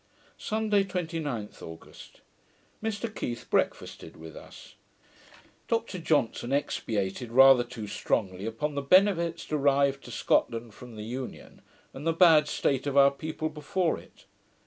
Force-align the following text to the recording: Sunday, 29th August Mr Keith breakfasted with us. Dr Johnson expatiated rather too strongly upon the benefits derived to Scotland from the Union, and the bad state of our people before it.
Sunday, 0.39 0.83
29th 0.83 1.61
August 1.61 2.21
Mr 2.83 3.13
Keith 3.13 3.47
breakfasted 3.51 4.17
with 4.17 4.35
us. 4.35 4.73
Dr 5.67 5.99
Johnson 5.99 6.51
expatiated 6.51 7.31
rather 7.31 7.63
too 7.63 7.85
strongly 7.85 8.47
upon 8.47 8.73
the 8.73 8.81
benefits 8.81 9.45
derived 9.45 10.03
to 10.05 10.09
Scotland 10.09 10.73
from 10.73 10.95
the 10.95 11.03
Union, 11.05 11.61
and 11.93 12.07
the 12.07 12.13
bad 12.13 12.47
state 12.47 12.87
of 12.87 12.97
our 12.97 13.11
people 13.11 13.47
before 13.49 13.99
it. 13.99 14.25